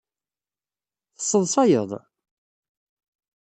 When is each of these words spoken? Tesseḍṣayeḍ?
Tesseḍṣayeḍ? 1.17 1.91